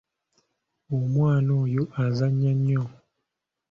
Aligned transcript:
Omwana 0.97 1.51
oyo 1.63 1.83
azannya 2.03 2.51
nnyo. 2.57 2.83